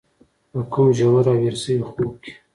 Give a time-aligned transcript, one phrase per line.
[0.51, 2.31] په کوم ژور او هېر شوي خوب کې.